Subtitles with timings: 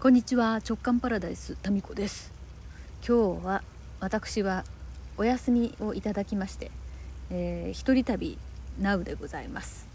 [0.00, 2.32] こんにちは直感パラダイスタミコです。
[3.06, 3.62] 今日は
[4.00, 4.64] 私は
[5.18, 6.70] お休みをいただきまして、
[7.28, 8.38] えー、一人旅
[8.80, 9.86] ナウでございます。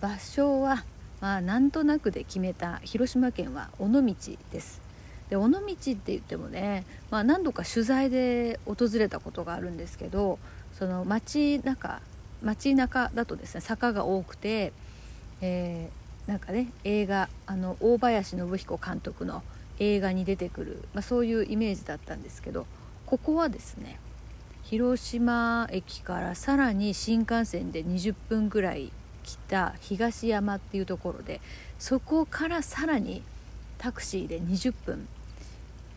[0.00, 0.86] 場所は
[1.20, 4.02] まあなんとなくで決めた広島県は尾道
[4.50, 4.80] です。
[5.28, 10.38] で尾道って言ってもね、まあ、何度か取材で訪れたことがあるんですけど
[10.78, 12.00] その街中
[12.42, 14.72] 街中だとですね坂が多くて、
[15.42, 19.42] えーなんかね映画あの大林信彦監督の
[19.78, 22.66] 映画に出てくる、まあ、そういうイメージだったんですけど
[23.06, 23.98] ここはですね
[24.62, 28.92] 広島駅からさらに新幹線で20分ぐらい
[29.24, 31.40] 来た東山っていうところで
[31.78, 33.22] そこからさらに
[33.78, 35.08] タクシーで20分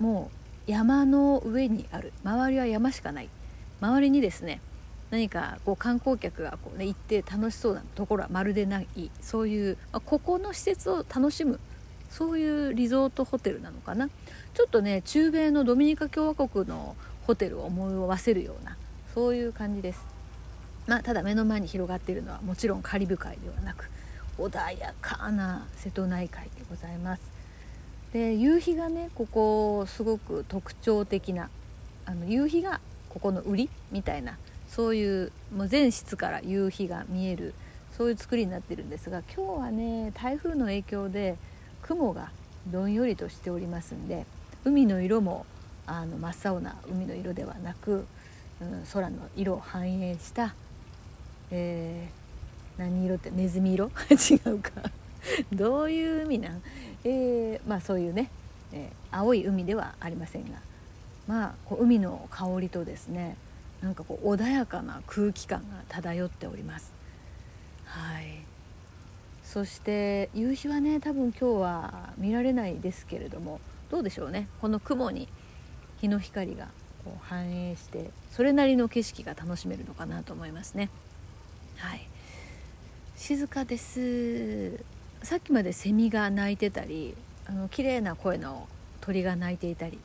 [0.00, 0.30] も
[0.66, 3.28] う山の上にある周りは山しかない
[3.80, 4.60] 周りにですね
[5.14, 11.60] 何かこう観光客がこう、ね、行って楽しそうなところはまるでないそういう、まあ、ここの施設を楽しむ
[12.10, 16.96] そういうリゾートホテルなのかなちょっとね中米のドミニカ共和国の
[17.28, 18.76] ホテルを思い合わせるような
[19.14, 20.04] そういう感じです。
[20.88, 23.88] まあ、ただ目の前に広がっているのはもちろんカリブ海ではなく
[24.36, 27.22] 穏やかな瀬戸内海でございます。
[28.12, 31.50] で夕日がねここすごく特徴的な
[32.04, 34.36] あの夕日がここの売りみたいな
[34.74, 37.54] そういうもう全室から夕日が見える
[37.96, 41.36] そういう作りになってるんですが今日はね台風の影響で
[41.82, 42.30] 雲が
[42.66, 44.26] どんよりとしておりますんで
[44.64, 45.46] 海の色も
[45.86, 48.06] あの真っ青な海の色ではなく、
[48.60, 50.54] うん、空の色を反映した、
[51.52, 53.90] えー、何色ってネズミ色？
[54.10, 54.70] 違うか。
[55.52, 56.62] どういう海なん、
[57.04, 58.28] えー、まあそういうね、
[58.72, 60.58] えー、青い海ではありませんが
[61.26, 63.36] まあこう海の香りとですね
[63.84, 66.92] なんかこう穏やかな空気感が漂っております。
[67.84, 68.40] はい。
[69.44, 73.60] そして夕日はね多分今日は見られないですけれども
[73.90, 74.48] どうでしょうね。
[74.62, 75.28] この雲に
[76.00, 76.68] 日の光が
[77.04, 80.88] こう反映してそれなりの景色が楽しめるのかなと思いますね。
[81.76, 82.08] はい。
[83.16, 84.82] 静かです。
[85.22, 87.14] さっきまでセミが鳴いてたり
[87.46, 88.66] あの綺麗な声の
[89.02, 89.98] 鳥が鳴いていたり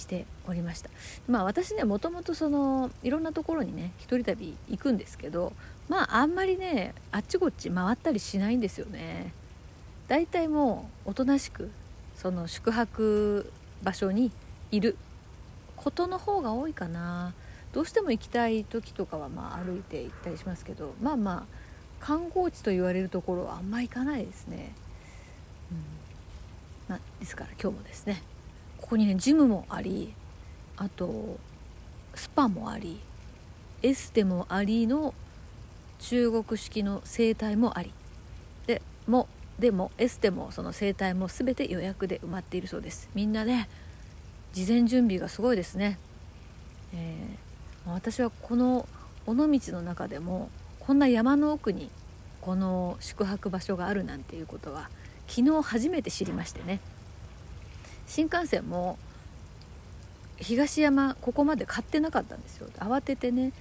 [0.00, 0.90] しておりました。
[1.28, 5.52] まあ私ねもともとそのいろんなところにね一人旅行くんですけど
[5.88, 9.32] まああんまりねあっちこっち回ったりしないんですよね。
[10.08, 11.70] だいたいもうおとなしく
[12.16, 13.52] その宿泊
[13.82, 14.32] 場所に
[14.72, 14.96] いる
[15.76, 17.32] ことの方が多いかな。
[17.72, 24.72] どうしても行きたい時とかはまあ歩いて行ったりしますけどまあまあ観光地と言われるところはあんま行かないですね、
[26.88, 26.96] うん。
[26.96, 28.22] ま、ですから今日もですね
[28.80, 30.14] ここにねジムもあり
[30.76, 31.38] あと
[32.14, 32.98] スパもあり
[33.82, 35.14] エステもありの
[36.00, 37.92] 中国式の整体もあり。
[38.66, 43.10] でもでもエステもその整体も全て予約で埋まっているそうです。
[43.14, 43.68] みんなね
[44.52, 45.98] 事前準備がすごいですね、
[46.94, 48.88] えー、私はこの
[49.26, 50.48] 尾道の中でも
[50.80, 51.90] こんな山の奥に
[52.40, 54.88] この宿泊場所があるなんていうことは
[55.28, 56.80] 昨日初めて知りましてね。
[58.10, 58.98] 新幹線も
[60.38, 62.66] 東山ここまで買ってなかったんですよ。
[62.80, 63.52] 慌ててね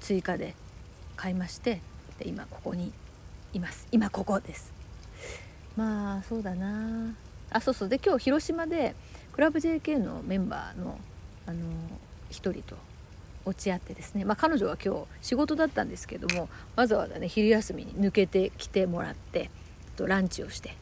[0.00, 0.56] 追加で
[1.14, 1.80] 買いまして
[2.18, 2.92] で今ここに
[3.52, 3.86] います。
[3.92, 4.72] 今ここです。
[5.76, 7.14] まあそうだな。
[7.50, 7.88] あそうそう。
[7.88, 8.96] で今日広島で
[9.30, 10.98] クラブ JK のメンバーの
[11.46, 11.60] あの
[12.28, 12.74] 一人と
[13.44, 19.48] 落ち合ってですね、まあ、彼女は今日仕事だったんですけどもわざわざね昼休みに抜けてきてもらって
[19.94, 20.76] とランチをして、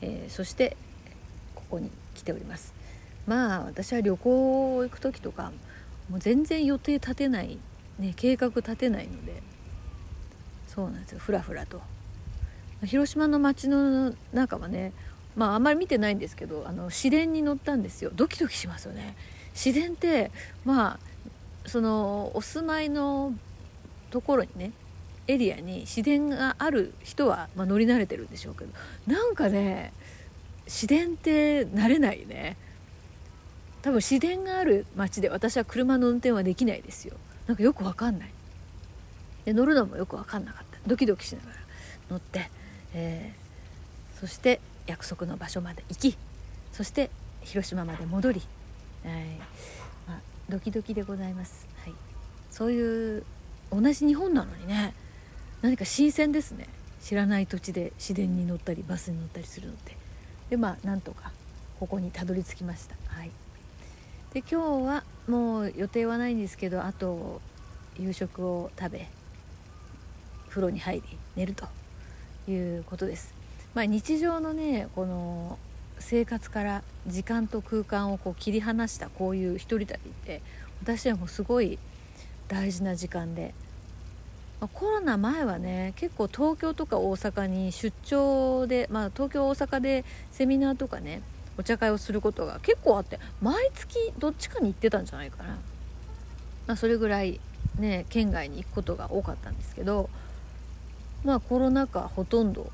[0.00, 0.76] えー、そして
[1.54, 2.72] ここに来ております。
[3.26, 5.52] まあ私は旅行行く時とか
[6.10, 7.58] もう全然予定立てない、
[7.98, 9.42] ね、計画立てないので
[10.66, 11.18] そうなんですよ。
[11.18, 11.80] ふらふらと。
[12.84, 14.92] 広島の街の中はね
[15.36, 18.10] まああんまり見てないんですけどあの市電に乗ったんですよ。
[18.14, 19.16] ドキドキしますよね。
[19.54, 20.30] 市電って
[20.64, 20.98] ま
[21.64, 23.32] あそのお住まいの
[24.10, 24.72] ところにね
[25.26, 28.72] エリアに市電がある人は、まあ、乗り慣れてるんでしょうけど
[29.06, 29.92] なんかね
[30.66, 32.56] 市電って慣れないね。
[33.82, 37.16] 多分市電がある街で私は車の運転はできないですよ。
[37.46, 38.30] なんかよくわかんない。
[39.44, 40.78] で乗るのもよく分かんなかった。
[40.86, 41.56] ドキドキしながら
[42.10, 42.50] 乗って、
[42.94, 46.18] えー、そして約束の場所まで行き
[46.72, 47.10] そして
[47.42, 48.42] 広島まで戻り、
[49.04, 51.94] えー、まあ、ドキドキでございます、はい、
[52.50, 53.24] そういう
[53.70, 54.94] 同じ日本なのにね
[55.62, 56.68] 何か新鮮ですね。
[57.02, 59.96] 知らない土地で市電に乗ったりバスに乗ったりするのって。
[60.50, 61.32] でまあなんとか
[61.80, 62.94] ここにたどり着きました。
[63.08, 63.30] はい、
[64.32, 67.40] で今日はもう予定はないんですけどあと
[67.98, 69.08] 夕食を食べ
[70.48, 71.66] 風呂に入り寝ると
[72.50, 73.34] いうことです。
[73.74, 75.58] まあ、日常のねこの
[75.98, 80.42] 生活から時間と空間をこう切り離したこういう一人旅って
[80.82, 81.78] 私はもうすごい
[82.46, 83.54] 大事な時間で
[84.72, 91.22] コロナ前はね結構東京とか大阪に出張で、まあ、東京大阪でセミナーとかね
[91.58, 95.50] お茶会をすることが結構あって毎月どっちかに行ってたんじゃないかな、
[96.66, 97.40] まあ、それぐらい
[97.78, 100.08] ね県外に行くことが多かったんですけど
[101.24, 102.70] まあコロナ禍ほとんど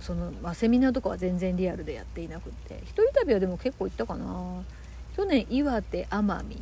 [0.00, 4.62] その、まあ、セミナーとかは全然リアルでやっていなくって一人旅はでも結構行ったかな。
[5.16, 6.58] 去年岩手奄美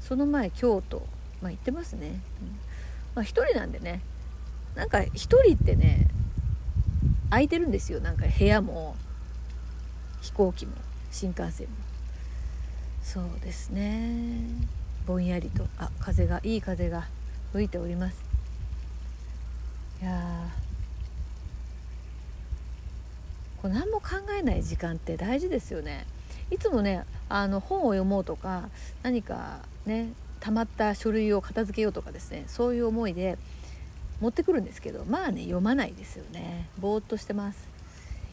[0.00, 1.02] その前京都
[1.40, 2.58] まあ行ってますね、うん。
[3.14, 4.00] まあ、一人なんでね
[4.74, 6.08] なんか一人ってね
[7.30, 8.00] 空いてるんですよ。
[8.00, 8.94] なんか部屋も
[10.20, 10.72] 飛行機も
[11.10, 11.74] 新幹線も。
[13.02, 14.44] そうですね。
[15.06, 15.66] ぼんやりと。
[15.78, 17.08] あ風がいい風が
[17.52, 18.22] 吹いております。
[20.00, 20.48] いや
[23.60, 24.08] こう何も考
[24.38, 26.06] えない時間って大事ですよね。
[26.50, 28.68] いつもねあの本を読もうとか
[29.02, 30.12] 何かね
[30.42, 33.38] たまった書類を片付けようとかですねそういう思いで
[34.20, 36.68] 持ってくるんですけどまあね読まないですよね。
[36.80, 37.68] ぼーっとしてます。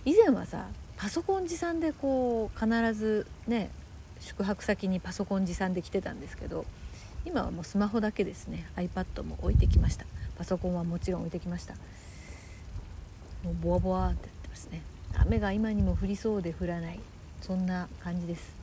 [0.05, 0.65] 以前はさ
[0.97, 3.69] パソコン持参でこう必ずね
[4.19, 6.65] 宿泊先にパソコン持参で来てたんですけど
[7.25, 8.65] 今はもうスマホだけですね。
[8.75, 10.05] iPad も置いてきました。
[10.35, 11.75] パソコンはもちろん置いてきました。
[13.43, 14.81] もうボワボワって言ってますね。
[15.15, 16.99] 雨が今にも降りそうで降らない。
[17.41, 18.58] そんな感じです。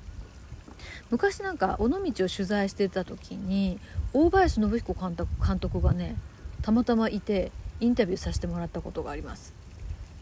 [1.10, 3.78] 昔なんか尾道を取材してた時に
[4.12, 6.16] 大林信彦監督監督がね
[6.62, 9.52] たまたまいてインタビューさせてもらったことがあります。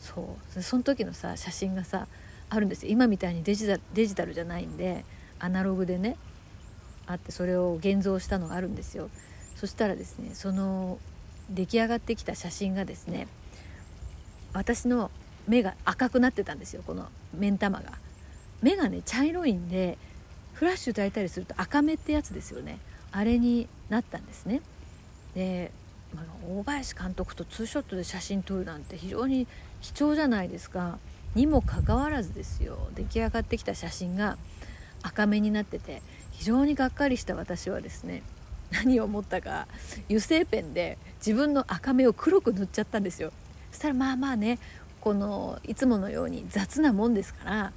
[0.01, 0.63] そう。
[0.63, 2.07] その時のさ写真がさ
[2.51, 2.93] あるんですよ。
[2.93, 5.05] 今みたいにデジタデジタルじゃないんで
[5.39, 6.17] アナログでね
[7.07, 9.09] あってそれを現像したのがあるんですよ。
[9.57, 10.99] そしたらですねその
[11.49, 13.29] 出来上がってきた写真がですね
[14.53, 15.11] 私の
[15.47, 16.83] 目が赤くなってたんですよ。
[16.87, 17.93] この目ん玉が。
[18.63, 19.99] 目がね茶色いんで
[20.55, 22.79] フラッシュ焚いたりすると赤目ってやつですよね。
[23.13, 24.61] あれになったんですね。
[25.35, 25.71] で、
[26.15, 29.47] まあ、大林監督とツーショットで写真撮るなんて非常に
[29.83, 30.99] 貴重じゃないですか。
[31.35, 32.79] にもかかわらずですよ。
[32.95, 34.39] 出来上がってきた写真が
[35.03, 36.03] 赤目になってて
[36.33, 38.23] 非常にがっかりした私はですね
[38.71, 39.67] 何を思ったか
[40.07, 43.33] 油性ペンで自分の赤目を黒く塗っちゃったんですよ。
[43.71, 44.59] そしたらまあまあね
[45.01, 47.73] このいつものように雑なもんですから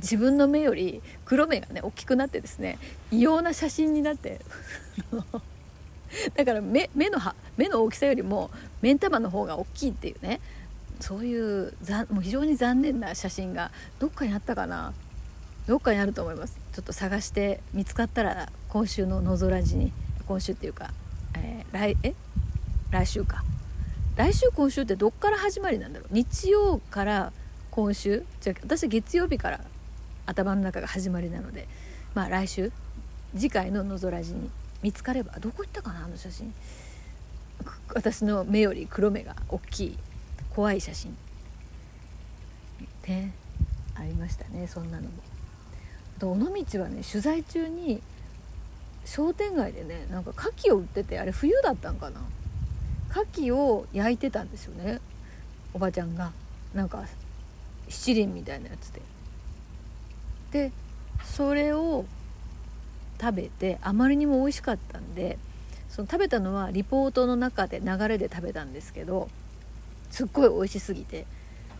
[0.00, 2.78] 自分の目より黒目がね大きくなってですね
[3.10, 4.40] 異様な写真になって
[6.36, 7.18] だから目目の
[7.56, 8.50] 目の大きさよりも
[8.82, 10.40] 目ん玉の方が大きいっていうね
[11.00, 11.74] そういう
[12.10, 14.92] もう非常に残念な写真がどっかにあったかな。
[15.66, 16.58] どっかにあると思います。
[16.72, 19.92] ちょっと探して見つかったら今週の「のぞらじに」
[20.28, 20.92] 今週っていうか、
[21.36, 22.14] えー、来え？
[22.90, 23.44] 来週か。
[24.16, 26.08] 来週今週ってどっから始まりなんだろう。
[26.10, 27.32] 日曜から
[27.70, 28.24] 今週？
[28.40, 29.60] じゃあ私月曜日から
[30.26, 31.68] 頭の中が始まりなので
[32.14, 32.72] まあ来週
[33.34, 34.50] 次回の「のぞらじ」に
[34.82, 36.52] 見つかればどこ行ったかなあの写真。
[37.94, 39.98] 私の目より黒目が大きい
[40.54, 41.16] 怖い写真。
[43.06, 43.32] ね
[43.94, 45.10] ありましたねそんなのも。
[46.18, 48.02] と尾道はね取材中に
[49.04, 52.20] 商店街でねなんか牡蠣を売っててあれ冬だったんかな。
[53.10, 55.00] 牡蠣を焼いてたんですよね
[55.72, 56.32] おばちゃんが。
[56.74, 57.04] なんか
[57.88, 59.00] 七輪みたいなやつで。
[60.54, 60.70] で
[61.24, 62.04] それを
[63.20, 65.36] 食べてあまりにも美味しかったんで
[65.88, 69.28] その食べたのはリポートの中で流れで食べたんですけど
[70.12, 71.26] すっごい美味しすぎて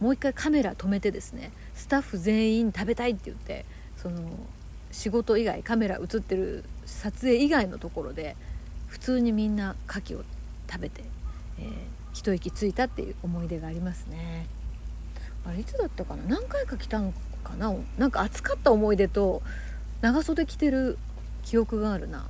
[0.00, 3.64] もう一回カメラ止めてですねスタッフ全員食べたいって言って
[3.96, 4.22] その
[4.90, 8.34] 仕事以外カメラ映ってる撮影以外のところで
[8.88, 10.24] 普通にみんな牡蠣を
[10.68, 11.04] 食べて、
[11.60, 11.66] えー、
[12.12, 14.46] 一息ついたっていう思い出がありますね。
[15.46, 16.22] あれいつだったかな？
[16.40, 17.12] 何回か来たの
[17.44, 17.72] かな。
[17.98, 19.42] なんか暑かった思い出と
[20.00, 20.98] 長袖着てる
[21.44, 22.26] 記憶があるな。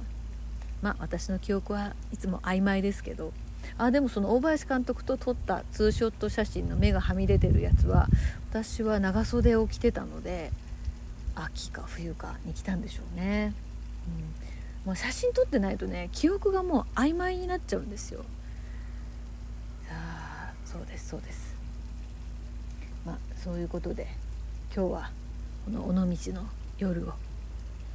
[0.83, 3.33] まあ私の記憶はいつも曖昧ですけど。
[3.79, 8.09] あでもその大林監督と撮ったツーショット写真の目がはみ出てるやつは
[8.51, 10.53] 私は長袖を着てたので
[11.35, 13.55] 秋か冬かに来たんでしょうね、
[14.85, 18.25] うん、もう写真撮ってないとね記憶がもう曖昧になっちゃうんですよ。
[19.91, 21.57] あそうですそうです。
[23.07, 24.07] まあそういうことで
[24.77, 25.11] 今日は
[25.67, 27.13] この尾道の夜を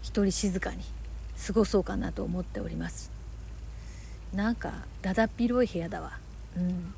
[0.01, 0.77] 一人静かに
[1.45, 3.11] 過ごそうかなと思っております。
[4.33, 6.17] なんかだだっ広い部屋だわ。
[6.55, 6.93] うん。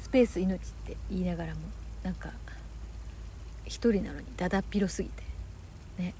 [0.00, 1.60] スペース命って言いながらも
[2.02, 2.32] なんか
[3.66, 5.22] 一人なのにだだっ広すぎて。
[5.98, 6.14] ね。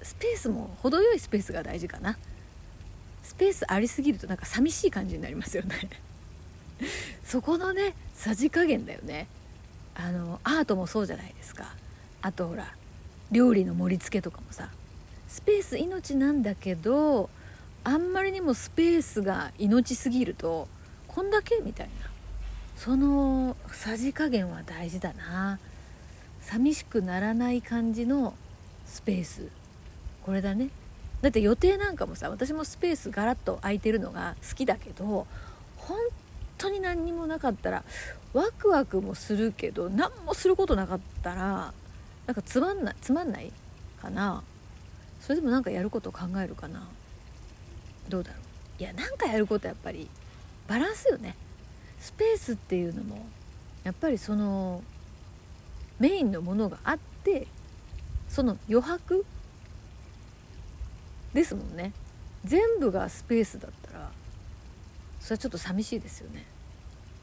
[0.00, 2.16] スペースも程よいスペースが大事かな。
[3.22, 5.76] スペースありすぎるとなんか寂しい感じになりますよね。
[7.24, 9.28] そこのねさじ加減だよね。
[10.02, 11.74] あのアートもそうじゃないですか。
[12.22, 12.66] あとほら
[13.30, 14.70] 料理の盛り付けとかもさ。
[15.28, 17.30] スペース命なんだけど
[17.84, 20.66] あんまりにもスペースが命すぎると
[21.06, 22.10] こんだけみたいな。
[22.76, 25.58] そのさじ加減は大事だな。
[26.40, 28.34] 寂しくならない感じの
[28.86, 29.48] スペース。
[30.24, 30.70] これだね。
[31.22, 35.26] だって予定なんかもさ私もスペースガラッと空いてるのが好きだけど
[35.76, 35.98] 本
[36.60, 37.84] 当に何にもなかったら
[38.32, 41.72] ワクワクもするけど何もすることなかったら
[42.26, 43.52] なんかつまんないつまんない
[44.00, 44.42] かな。
[45.20, 46.86] それでもなんかやること考えるかな。
[48.08, 48.36] どうだろ
[48.78, 48.82] う。
[48.82, 50.08] いやなんかやることやっぱり
[50.68, 51.34] バランスよね。
[51.98, 53.26] スペースっていうのも
[53.84, 54.82] やっぱりその
[55.98, 57.46] メインのものがあって
[58.28, 59.24] その余白
[61.34, 61.92] ですもんね。
[62.44, 64.10] 全部がスペースだったら
[65.30, 66.44] それちょっと寂しいですよね。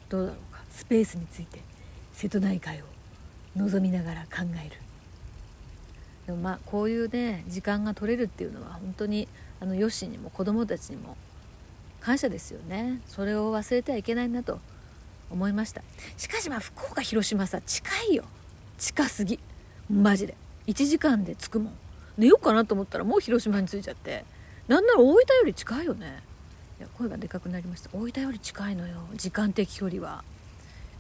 [0.08, 0.62] どうだろうか。
[0.72, 1.60] スペースについて
[2.14, 2.86] 瀬戸内海を
[3.58, 4.78] 望みながら考える。
[6.26, 9.28] でもまあこういうね時間が取れるっていうのは本当に
[9.60, 11.18] あのヨッシーにも子供たちにも
[12.00, 13.02] 感謝ですよね。
[13.08, 14.62] それを忘れてはいけないなと
[15.30, 15.82] 思いました。
[16.16, 18.24] しかしまあ福岡広島さ近いよ。
[18.78, 19.38] 近すぎ。
[19.92, 20.38] マジで。
[20.68, 21.74] 1時間で着くもん。
[22.18, 24.24] 寝ようかなと思ったらもう広島に着いちゃって。
[24.70, 26.24] なんなら大分より近いよね。
[26.80, 27.90] いや声がでかくなりました。
[27.94, 28.98] 大分より近いのよ。
[29.16, 30.24] 時間的距離は。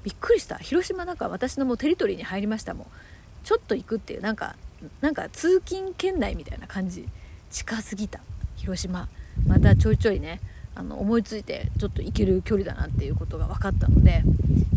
[0.04, 0.58] びっくりした。
[0.58, 2.88] 広島なんか私のもうテリトリーに入りましたもん。
[3.44, 4.22] ちょっと行くっていう。
[4.22, 4.56] なんか
[5.02, 7.08] なんか通勤圏内みたいな感じ。
[7.52, 8.22] 近すぎた。
[8.56, 9.08] 広島。
[9.46, 10.40] またちょいちょいね
[10.74, 14.24] あの思いついてちょっと行ける距離だなっていうことが分かったので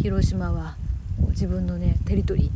[0.02, 0.76] 広島は
[1.30, 2.50] 自分のねテリトリーに、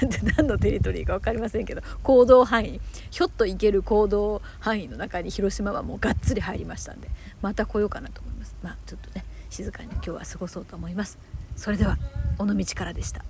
[0.00, 2.80] なんて 何のテリトリーか分かりませんけど行動範囲。
[3.10, 7.08] ひょっと行ける行動範囲の中に広島はもうがっつり入りましたんで
[7.40, 8.56] また来ようかなと思います。
[8.62, 11.18] まあちょっとね静かに今日は過ごそうと思います。
[11.56, 11.98] それでは
[12.38, 13.24] 尾道からでした。